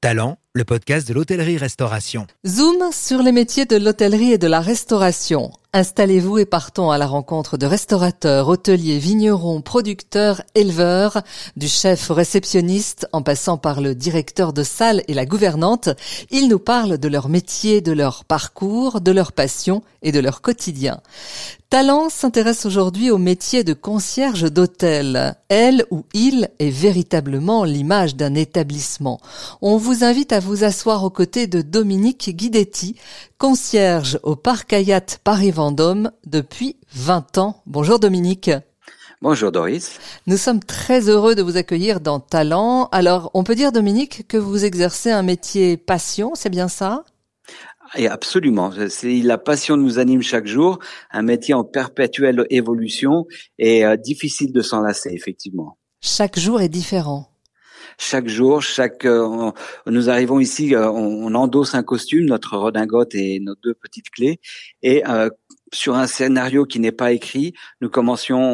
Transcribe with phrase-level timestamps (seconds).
[0.00, 2.28] Talent, le podcast de l'hôtellerie-restauration.
[2.46, 5.50] Zoom sur les métiers de l'hôtellerie et de la restauration.
[5.72, 11.22] Installez-vous et partons à la rencontre de restaurateurs, hôteliers, vignerons, producteurs, éleveurs,
[11.56, 15.88] du chef réceptionniste en passant par le directeur de salle et la gouvernante.
[16.30, 20.42] Ils nous parlent de leur métier, de leur parcours, de leur passion et de leur
[20.42, 21.00] quotidien.
[21.70, 25.36] Talent s'intéresse aujourd'hui au métier de concierge d'hôtel.
[25.50, 29.20] Elle ou il est véritablement l'image d'un établissement.
[29.60, 32.96] On vous invite à vous asseoir aux côtés de Dominique Guidetti,
[33.36, 37.60] concierge au Parc Hayat Paris-Vendôme depuis 20 ans.
[37.66, 38.50] Bonjour Dominique.
[39.20, 39.98] Bonjour Doris.
[40.26, 42.88] Nous sommes très heureux de vous accueillir dans Talent.
[42.92, 47.04] Alors, on peut dire Dominique que vous exercez un métier passion, c'est bien ça?
[47.96, 50.78] Et absolument, c'est la passion nous anime chaque jour,
[51.10, 53.26] un métier en perpétuelle évolution
[53.58, 55.78] et euh, difficile de s'en lasser effectivement.
[56.00, 57.30] Chaque jour est différent.
[57.98, 59.50] Chaque jour, chaque euh,
[59.86, 64.10] nous arrivons ici, euh, on, on, endosse un costume, notre redingote et nos deux petites
[64.10, 64.40] clés,
[64.82, 65.02] et
[65.72, 67.90] sur un scénario qui n'est pas écrit, nous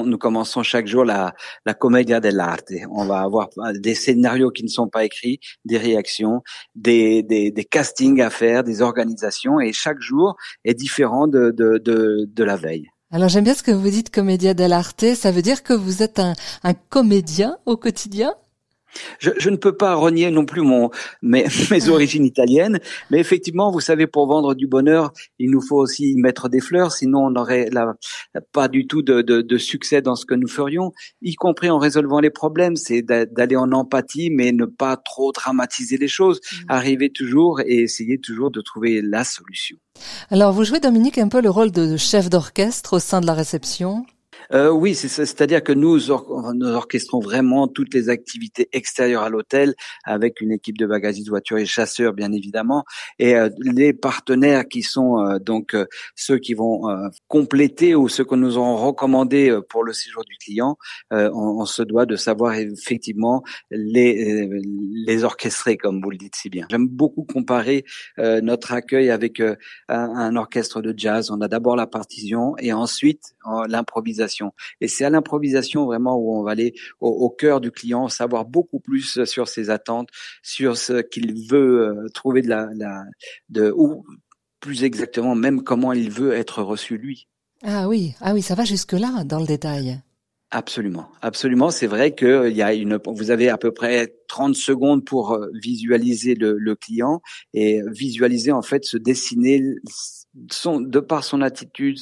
[0.05, 1.35] nous commençons chaque jour la,
[1.67, 2.73] la commedia dell'arte.
[2.91, 6.43] On va avoir des scénarios qui ne sont pas écrits, des réactions,
[6.75, 11.79] des, des, des castings à faire, des organisations, et chaque jour est différent de, de,
[11.79, 12.89] de, de la veille.
[13.11, 15.15] Alors j'aime bien ce que vous dites commedia dell'arte.
[15.15, 16.33] Ça veut dire que vous êtes un,
[16.65, 18.35] un comédien au quotidien?
[19.19, 20.91] Je, je, ne peux pas renier non plus mon,
[21.23, 25.77] mes, mes, origines italiennes, mais effectivement, vous savez, pour vendre du bonheur, il nous faut
[25.77, 27.71] aussi y mettre des fleurs, sinon on n'aurait
[28.53, 31.79] pas du tout de, de, de, succès dans ce que nous ferions, y compris en
[31.79, 32.77] résolvant les problèmes.
[32.77, 36.57] C'est d'aller en empathie, mais ne pas trop dramatiser les choses, mmh.
[36.69, 39.77] arriver toujours et essayer toujours de trouver la solution.
[40.31, 43.35] Alors, vous jouez, Dominique, un peu le rôle de chef d'orchestre au sein de la
[43.35, 44.05] réception
[44.53, 45.99] euh, oui, c'est-à-dire que nous,
[46.55, 51.59] nous orchestrons vraiment toutes les activités extérieures à l'hôtel avec une équipe de bagagistes, voitures
[51.59, 52.85] et chasseurs, bien évidemment,
[53.19, 56.83] et euh, les partenaires qui sont euh, donc euh, ceux qui vont
[57.29, 60.77] compléter ou ceux que nous aurons recommandé pour le séjour du client.
[61.11, 64.49] On, on, se doit de savoir effectivement les
[65.07, 66.67] les orchestrer, comme vous le dites si bien.
[66.71, 67.85] J'aime beaucoup comparer
[68.19, 69.57] notre accueil avec un,
[69.89, 71.31] un orchestre de jazz.
[71.31, 73.35] On a d'abord la partition et ensuite
[73.69, 74.44] l'improvisation
[74.81, 78.81] et c'est à l'improvisation vraiment où on va aller au, cœur du client, savoir beaucoup
[78.81, 80.09] plus sur ses attentes,
[80.43, 82.69] sur ce qu'il veut euh, trouver de la,
[83.49, 84.05] de ou
[84.61, 87.29] plus exactement même comment il veut être reçu lui.
[87.63, 90.01] Ah oui, ah oui, ça va jusque là dans le détail.
[90.57, 91.73] Absolument, absolument.
[91.73, 95.33] C'est vrai que il y a une, vous avez à peu près 30 secondes pour
[95.33, 97.23] euh, visualiser le, le client
[97.55, 99.61] et visualiser en fait se dessiner
[100.53, 101.99] son, de par son attitude,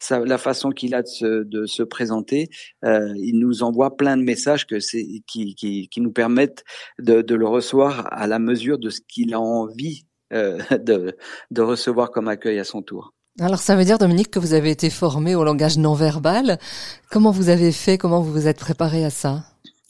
[0.00, 2.48] sa, la façon qu'il a de se, de se présenter,
[2.84, 4.78] euh, il nous envoie plein de messages que
[5.28, 6.64] qui, qui, qui, nous permettent
[6.98, 11.16] de, de, le recevoir à la mesure de ce qu'il a envie euh, de,
[11.52, 13.14] de recevoir comme accueil à son tour.
[13.40, 16.58] Alors ça veut dire, Dominique, que vous avez été formé au langage non verbal.
[17.10, 17.96] Comment vous avez fait?
[17.96, 19.44] Comment vous vous êtes préparé à ça?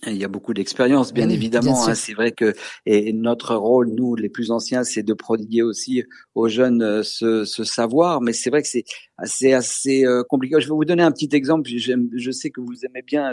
[0.06, 1.86] Il y a beaucoup d'expérience, bien évidemment.
[1.86, 1.94] Hein.
[1.94, 2.54] c'est vrai que
[2.86, 6.02] et notre rôle, nous, les plus anciens, c'est de prodiguer aussi
[6.34, 8.20] aux jeunes euh, ce, ce savoir.
[8.20, 8.84] Mais c'est vrai que c'est
[9.24, 10.56] c'est assez euh, compliqué.
[10.58, 11.70] Je vais vous donner un petit exemple.
[11.70, 13.32] Je sais que vous aimez bien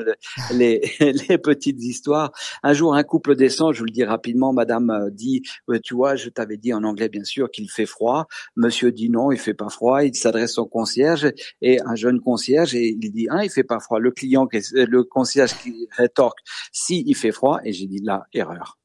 [0.53, 2.31] les, les petites histoires.
[2.63, 3.73] Un jour, un couple descend.
[3.73, 4.53] Je vous le dis rapidement.
[4.53, 5.43] Madame euh, dit,
[5.83, 8.27] tu vois, je t'avais dit en anglais, bien sûr, qu'il fait froid.
[8.55, 10.03] Monsieur dit non, il fait pas froid.
[10.03, 11.31] Il s'adresse au concierge
[11.61, 13.99] et un jeune concierge et il dit, ah, il fait pas froid.
[13.99, 16.39] Le client, le concierge qui rétorque,
[16.71, 17.59] si il fait froid.
[17.63, 18.77] Et j'ai dit là, erreur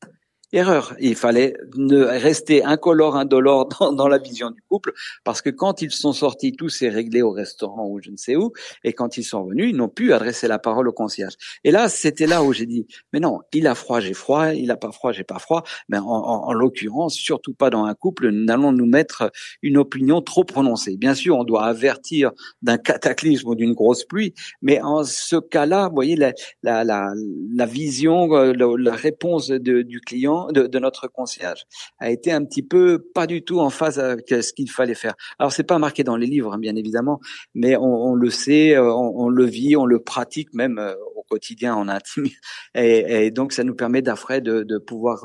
[0.55, 0.95] erreur.
[1.01, 4.93] Il fallait ne rester incolore, indolore dans, dans, la vision du couple,
[5.25, 8.37] parce que quand ils sont sortis, tout s'est réglé au restaurant ou je ne sais
[8.37, 8.53] où,
[8.85, 11.35] et quand ils sont revenus, ils n'ont pu adresser la parole au concierge.
[11.65, 14.71] Et là, c'était là où j'ai dit, mais non, il a froid, j'ai froid, il
[14.71, 15.65] a pas froid, j'ai pas froid.
[15.89, 19.31] Mais en, en, en l'occurrence, surtout pas dans un couple, nous allons nous mettre
[19.63, 20.97] une opinion trop prononcée.
[20.97, 22.33] Bien sûr, on doit avertir
[22.63, 26.33] d'un cataclysme ou d'une grosse pluie, mais en ce cas-là, vous voyez, la,
[26.63, 27.13] la, la,
[27.55, 31.65] la vision, euh, la, réponse du client de, notre concierge
[31.99, 35.15] a été un petit peu pas du tout en phase avec ce qu'il fallait faire.
[35.39, 37.21] Alors c'est pas marqué dans les livres, hein, bien évidemment,
[37.55, 41.75] mais on, le sait, euh, on, le vit, on le pratique même euh, au quotidien
[41.75, 42.27] en intime,
[42.75, 45.25] et, donc ça nous permet d'après de, pouvoir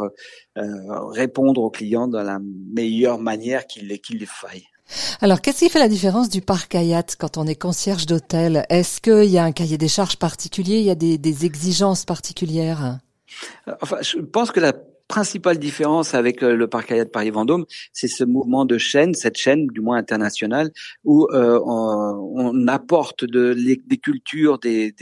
[0.58, 0.64] euh,
[1.10, 2.40] répondre aux clients de la
[2.74, 4.66] meilleure manière qu'il qu'il faille.
[5.22, 8.66] Alors, qu'est-ce qui fait la différence du parc Hayat quand on est concierge d'hôtel?
[8.70, 10.80] Est-ce qu'il y a un cahier des charges particulier?
[10.80, 13.00] Il y a des, des exigences particulières?
[13.82, 14.74] Enfin, je pense que la
[15.10, 19.36] principale différence avec euh, le parc Hayat Paris Vendôme, c'est ce mouvement de chaîne, cette
[19.36, 20.72] chaîne du moins internationale,
[21.04, 24.94] où euh, on, on, apporte de, des cultures, des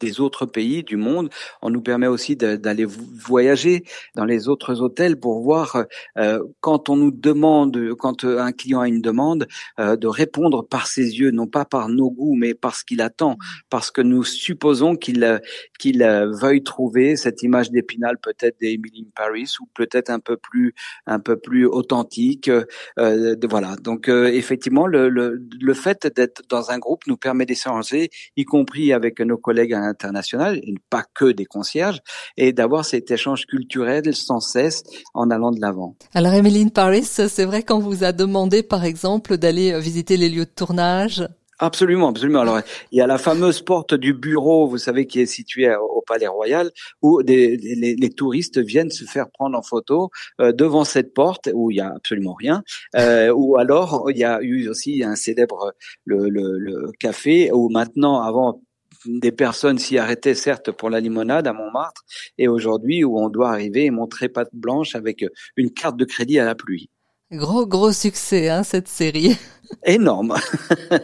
[0.00, 1.30] des autres pays du monde.
[1.62, 3.84] On nous permet aussi d'aller voyager
[4.14, 5.84] dans les autres hôtels pour voir
[6.18, 9.46] euh, quand on nous demande, quand un client a une demande,
[9.80, 13.00] euh, de répondre par ses yeux, non pas par nos goûts, mais par ce qu'il
[13.00, 13.36] attend,
[13.70, 15.40] parce que nous supposons qu'il
[15.78, 20.74] qu'il veuille trouver cette image d'Épinal peut-être d'Emily Paris ou peut-être un peu plus
[21.06, 22.50] un peu plus authentique.
[22.98, 23.76] Euh, voilà.
[23.82, 28.92] Donc effectivement, le, le, le fait d'être dans un groupe nous permet d'échanger, y compris
[28.92, 32.00] avec nos collègues à l'international, et pas que des concierges,
[32.36, 34.82] et d'avoir cet échange culturel sans cesse
[35.14, 35.96] en allant de l'avant.
[36.14, 40.44] Alors, Emeline Paris, c'est vrai qu'on vous a demandé, par exemple, d'aller visiter les lieux
[40.44, 41.26] de tournage?
[41.58, 42.40] Absolument, absolument.
[42.40, 42.60] Alors,
[42.92, 46.26] il y a la fameuse porte du bureau, vous savez, qui est située au Palais
[46.26, 50.10] Royal, où des, les, touristes viennent se faire prendre en photo
[50.40, 52.62] euh, devant cette porte où il y a absolument rien.
[52.94, 55.72] Euh, ou alors, il y a eu aussi un célèbre
[56.04, 58.60] le, le, le café où maintenant, avant,
[59.04, 62.02] des personnes s'y arrêtaient certes pour la limonade à Montmartre,
[62.38, 65.24] et aujourd'hui où on doit arriver et montrer patte blanche avec
[65.56, 66.88] une carte de crédit à la pluie.
[67.32, 69.36] Gros gros succès hein, cette série.
[69.84, 70.36] Énorme.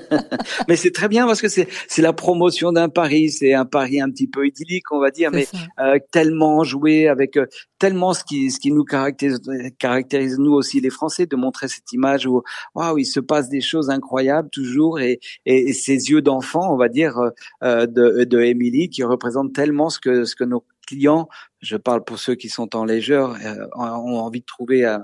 [0.69, 4.01] mais c'est très bien parce que c'est c'est la promotion d'un Paris, c'est un Paris
[4.01, 5.49] un petit peu idyllique on va dire, mais
[5.81, 7.47] euh, tellement joué avec euh,
[7.81, 9.41] tellement ce qui ce qui nous caractérise
[9.81, 12.43] caractérise nous aussi les Français de montrer cette image où
[12.77, 16.89] waouh il se passe des choses incroyables toujours et et, ces yeux d'enfant on va
[16.89, 17.19] dire
[17.65, 21.29] euh, de de Émilie qui représente tellement ce que ce que nos clients,
[21.61, 25.01] je parle pour ceux qui sont en légère, euh, ont envie de trouver à,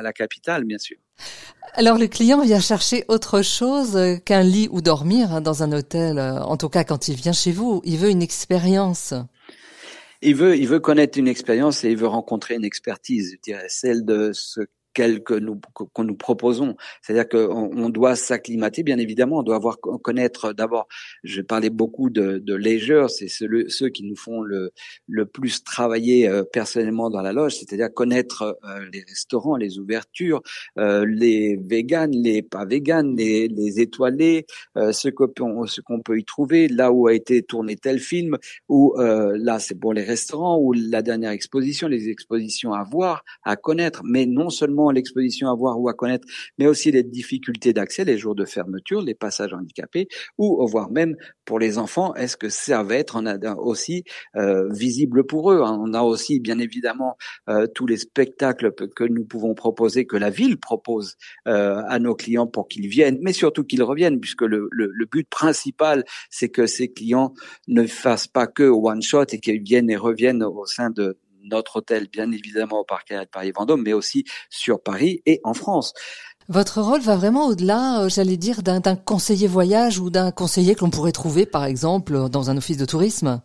[0.00, 0.96] la capitale, bien sûr.
[1.74, 6.18] Alors le client vient chercher autre chose qu'un lit ou dormir hein, dans un hôtel,
[6.18, 9.14] euh, en tout cas quand il vient chez vous, il veut une expérience.
[10.22, 13.66] Il veut, il veut connaître une expérience et il veut rencontrer une expertise, je dirais,
[13.68, 14.60] celle de ce
[15.22, 16.76] que nous qu'on nous proposons.
[17.02, 19.38] C'est-à-dire qu'on on doit s'acclimater, bien évidemment.
[19.38, 20.88] On doit avoir connaître d'abord.
[21.24, 22.54] Je parlais beaucoup de, de
[23.08, 24.70] c'est ceux, qui nous font le
[25.06, 30.42] le plus travailler euh, personnellement dans la loge, c'est-à-dire connaître euh, les restaurants, les ouvertures,
[30.78, 34.46] euh, les véganes, les pas véganes, les, étoilés,
[34.76, 38.94] ce qu'on ce qu'on peut y trouver, là où a été tourné tel film, ou
[38.98, 44.02] là c'est pour les restaurants, ou la dernière exposition, les expositions à voir, à connaître,
[44.04, 46.26] mais non seulement l'exposition à voir ou à connaître,
[46.58, 51.16] mais aussi les difficultés d'accès, les jours de fermeture, les passages handicapés, ou voire même
[51.44, 53.18] pour les enfants, est-ce que ça va être
[53.58, 54.04] aussi
[54.36, 55.78] euh, visible pour eux hein?
[55.80, 57.16] On a aussi bien évidemment
[57.48, 62.14] euh, tous les spectacles que nous pouvons proposer, que la ville propose euh, à nos
[62.14, 66.48] clients pour qu'ils viennent, mais surtout qu'ils reviennent, puisque le, le, le but principal, c'est
[66.48, 67.32] que ces clients
[67.66, 71.76] ne fassent pas que one shot et qu'ils viennent et reviennent au sein de, notre
[71.76, 75.92] hôtel, bien évidemment au Parc de Paris-Vendôme, mais aussi sur Paris et en France.
[76.48, 80.80] Votre rôle va vraiment au-delà, euh, j'allais dire, d'un conseiller voyage ou d'un conseiller que
[80.80, 83.42] l'on pourrait trouver, par exemple, dans un office de tourisme?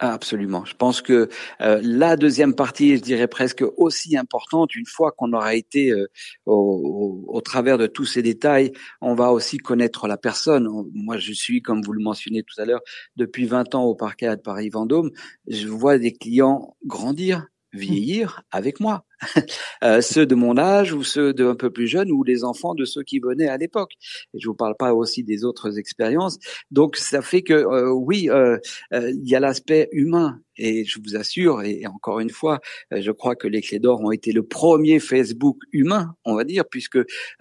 [0.00, 0.64] Absolument.
[0.64, 1.28] Je pense que
[1.60, 6.08] euh, la deuxième partie, je dirais presque aussi importante, une fois qu'on aura été euh,
[6.46, 10.68] au, au, travers de tous ces détails, on va aussi connaître la personne.
[10.92, 12.80] Moi, je suis, comme vous le mentionnez tout à l'heure,
[13.14, 15.12] depuis 20 ans au parquet de Paris-Vendôme.
[15.46, 19.04] Je vois des clients grandir, vieillir avec moi.
[19.82, 22.74] Euh, ceux de mon âge ou ceux de un peu plus jeunes ou les enfants
[22.74, 23.92] de ceux qui venaient à l'époque.
[24.32, 26.38] Et je vous parle pas aussi des autres expériences.
[26.70, 28.58] Donc ça fait que euh, oui, euh,
[28.92, 32.60] il y a l'aspect humain et je vous assure, et encore une fois,
[32.92, 36.64] je crois que les Clés d'Or ont été le premier Facebook humain, on va dire,
[36.70, 37.00] puisque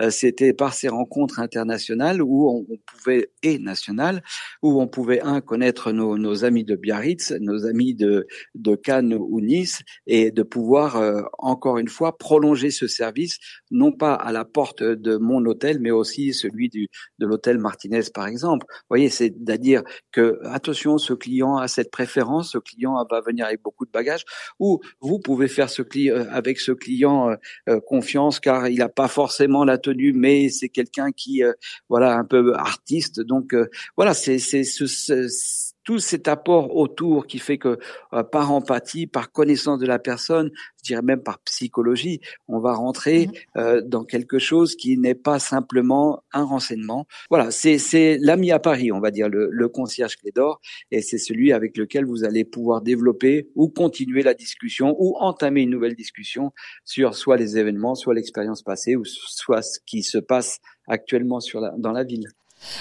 [0.10, 4.24] c'était par ces rencontres internationales où on, pouvait, et nationales,
[4.64, 9.14] où on pouvait, un, connaître nos, nos amis de Biarritz, nos amis de, de Cannes
[9.14, 11.00] ou Nice, et de pouvoir
[11.38, 13.38] encore une fois, prolonger ce service,
[13.72, 16.88] non pas à la porte de mon hôtel, mais aussi celui du,
[17.20, 18.66] de l'hôtel Martinez, par exemple.
[18.70, 23.62] Vous voyez, c'est-à-dire que, attention, ce client a cette préférence, ce client va venir avec
[23.62, 24.26] beaucoup de bagages,
[24.60, 27.36] ou vous pouvez faire ce euh, avec ce client euh,
[27.70, 31.42] euh, confiance, car il n'a pas forcément la tenue, mais c'est quelqu'un qui,
[31.90, 33.20] voilà, un peu artiste.
[33.22, 33.56] Donc,
[33.96, 37.78] voilà, c'est ce, ce tout cet apport autour qui fait que
[38.14, 42.74] euh, par empathie, par connaissance de la personne, je dirais même par psychologie, on va
[42.74, 43.32] rentrer mmh.
[43.58, 47.08] euh, dans quelque chose qui n'est pas simplement un renseignement.
[47.30, 50.60] Voilà, c'est l'ami à Paris, on va dire, le, le concierge clé d'or,
[50.92, 55.62] et c'est celui avec lequel vous allez pouvoir développer ou continuer la discussion ou entamer
[55.62, 56.52] une nouvelle discussion
[56.84, 61.60] sur soit les événements, soit l'expérience passée, ou soit ce qui se passe actuellement sur
[61.60, 62.28] la, dans la ville.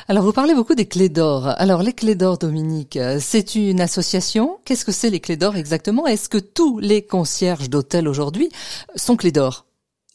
[0.08, 1.48] Alors, vous parlez beaucoup des clés d'or.
[1.58, 4.58] Alors, les clés d'or, Dominique, euh, c'est une association?
[4.64, 6.06] Qu'est-ce que c'est les clés d'or exactement?
[6.06, 8.50] Est-ce que tous les concierges d'hôtel aujourd'hui
[8.96, 9.66] sont clés d'or?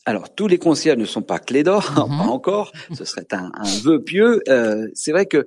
[0.06, 2.30] Alors, tous les concierges ne sont pas clés d'or, pas mhm.
[2.30, 2.72] encore.
[2.94, 4.42] Ce serait un, un vœu pieux.
[4.48, 5.46] Euh, c'est vrai que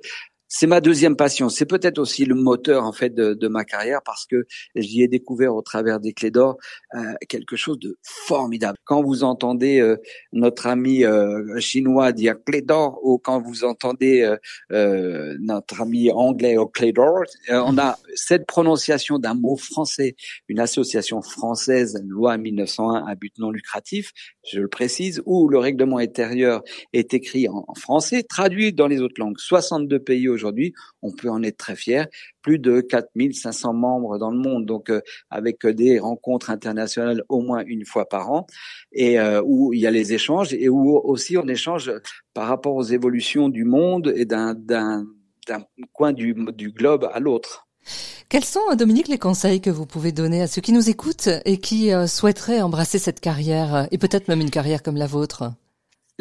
[0.53, 1.47] c'est ma deuxième passion.
[1.47, 5.55] C'est peut-être aussi le moteur en fait de, ma carrière parce que j'y ai découvert
[5.55, 6.57] au travers des clés d'or
[6.93, 8.77] euh, quelque chose de formidable.
[8.83, 9.95] Quand vous entendez euh,
[10.33, 14.35] notre ami euh, chinois dire clé d'or ou quand vous entendez
[14.73, 20.15] euh, notre ami anglais au clé d'or, on a cette prononciation d'un mot français,
[20.49, 24.11] une association française, loi 1901 à but non lucratif,
[24.51, 28.99] je le précise, où le règlement intérieur est écrit en, en français, traduit dans les
[28.99, 29.37] autres langues.
[29.37, 30.40] 62 pays aujourd'hui,
[31.01, 32.07] on peut en être très fier.
[32.41, 37.63] Plus de 4500 membres dans le monde, donc euh, avec des rencontres internationales au moins
[37.65, 38.47] une fois par an,
[38.91, 41.91] et euh, où il y a les échanges et où aussi on échange
[42.33, 44.55] par rapport aux évolutions du monde et d'un
[45.93, 47.67] coin du, du globe à l'autre.
[48.29, 51.57] Quels sont, Dominique, les conseils que vous pouvez donner à ceux qui nous écoutent et
[51.57, 55.51] qui euh, souhaiteraient embrasser cette carrière et peut-être même une carrière comme la vôtre?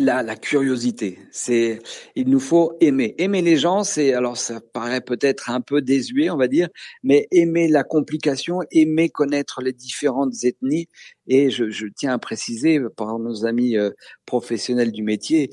[0.01, 1.19] La, la curiosité.
[1.31, 1.81] C'est,
[2.17, 3.15] il nous faut aimer.
[3.19, 6.69] Aimer les gens, c'est, alors ça paraît peut-être un peu désuet, on va dire,
[7.03, 10.89] mais aimer la complication, aimer connaître les différentes ethnies.
[11.27, 13.91] Et je, je tiens à préciser par nos amis euh,
[14.25, 15.51] professionnels du métier,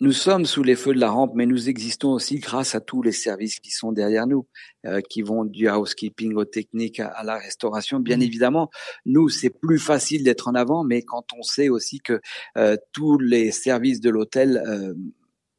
[0.00, 3.02] nous sommes sous les feux de la rampe, mais nous existons aussi grâce à tous
[3.02, 4.46] les services qui sont derrière nous,
[4.86, 7.98] euh, qui vont du housekeeping aux techniques à, la restauration.
[7.98, 8.22] Bien mmh.
[8.22, 8.70] évidemment,
[9.06, 12.20] nous, c'est plus facile d'être en avant, mais quand on sait aussi que
[12.56, 14.94] euh, tous les services de l'hôtel euh,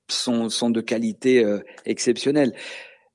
[0.09, 1.45] sont, sont de qualité
[1.85, 2.53] exceptionnelle.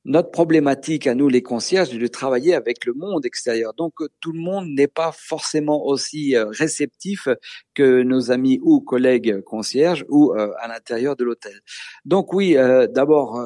[0.07, 3.73] Notre problématique à nous, les concierges, c'est de travailler avec le monde extérieur.
[3.73, 7.29] Donc, tout le monde n'est pas forcément aussi euh, réceptif
[7.75, 11.59] que nos amis ou collègues concierges ou euh, à l'intérieur de l'hôtel.
[12.05, 13.41] Donc oui, euh, d'abord,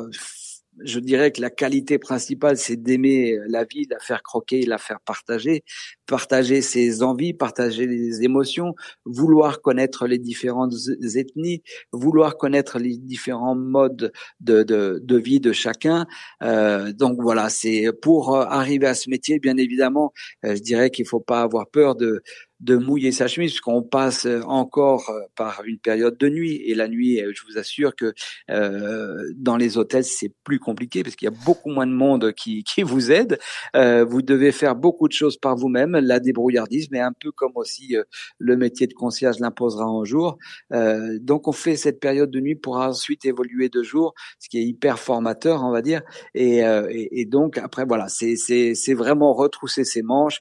[0.85, 5.01] je dirais que la qualité principale, c'est d'aimer la vie, la faire croquer, la faire
[5.01, 5.63] partager,
[6.07, 10.75] partager ses envies, partager les émotions, vouloir connaître les différentes
[11.15, 16.07] ethnies, vouloir connaître les différents modes de, de, de vie de chacun.
[16.43, 20.13] Euh, donc voilà, c'est pour arriver à ce métier, bien évidemment,
[20.45, 22.23] euh, je dirais qu'il faut pas avoir peur de
[22.61, 26.57] de mouiller sa chemise, puisqu'on passe encore euh, par une période de nuit.
[26.65, 28.13] Et la nuit, euh, je vous assure que
[28.51, 32.33] euh, dans les hôtels, c'est plus compliqué, parce qu'il y a beaucoup moins de monde
[32.33, 33.39] qui, qui vous aide.
[33.77, 37.53] Euh, vous devez faire beaucoup de choses par vous-même, la débrouillardise, mais un peu comme
[37.55, 38.03] aussi euh,
[38.39, 40.39] le métier de concierge l'imposera un jour.
[40.73, 44.59] Euh, donc on fait cette période de nuit pour ensuite évoluer de jour, ce qui
[44.59, 46.03] est hyper formateur, on va dire.
[46.35, 50.41] Et, et, et donc après, voilà, c'est vraiment retrousser ses manches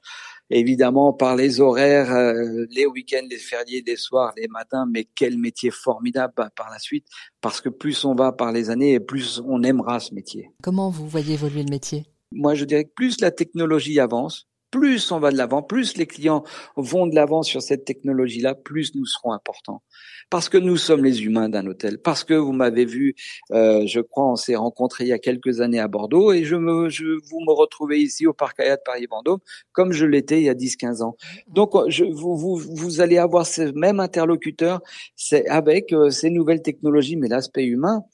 [0.50, 5.38] évidemment par les horaires, euh, les week-ends, les fériés, les soirs, les matins, mais quel
[5.38, 7.06] métier formidable par la suite,
[7.40, 10.50] parce que plus on va par les années, plus on aimera ce métier.
[10.62, 12.06] Comment vous voyez évoluer le métier?
[12.32, 16.06] Moi, je dirais que plus la technologie avance, plus on va de l'avant, plus les
[16.06, 16.44] clients
[16.76, 19.82] vont de l'avant sur cette technologie-là, plus nous serons importants.
[20.30, 21.98] Parce que nous sommes les humains d'un hôtel.
[21.98, 23.14] Parce que vous m'avez vu,
[23.52, 26.56] euh, je crois, on s'est rencontrés il y a quelques années à Bordeaux et je
[26.56, 29.38] me, je, vous me retrouvez ici au Parc Hayat Paris-Vendôme
[29.72, 31.16] comme je l'étais il y a 10-15 ans.
[31.46, 34.82] Donc, je, vous, vous, vous allez avoir ce même interlocuteur
[35.16, 38.04] c'est avec euh, ces nouvelles technologies, mais l'aspect humain,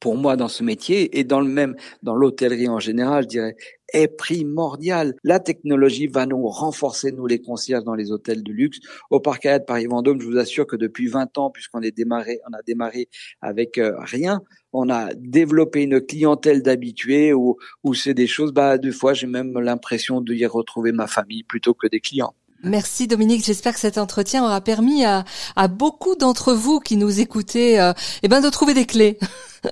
[0.00, 3.56] pour moi dans ce métier et dans le même dans l'hôtellerie en général, je dirais
[3.92, 5.14] est primordial.
[5.22, 8.78] La technologie va nous renforcer, nous les concierges, dans les hôtels de luxe.
[9.10, 12.52] Au Parc Hyatt Paris-Vendôme, je vous assure que depuis 20 ans, puisqu'on est démarré, on
[12.52, 13.08] a démarré
[13.40, 14.40] avec euh, rien,
[14.72, 19.26] on a développé une clientèle d'habitués où, où c'est des choses, bah, deux fois, j'ai
[19.26, 22.34] même l'impression de y retrouver ma famille plutôt que des clients.
[22.66, 25.24] Merci Dominique, j'espère que cet entretien aura permis à,
[25.68, 27.92] beaucoup d'entre vous qui nous écoutez euh,
[28.22, 29.18] eh ben de trouver des clés.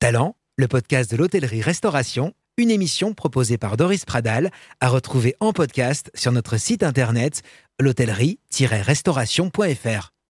[0.00, 4.50] Talent le podcast de l'hôtellerie-restauration, une émission proposée par Doris Pradal,
[4.80, 7.42] à retrouver en podcast sur notre site internet
[7.80, 10.12] l'hôtellerie-restauration.fr.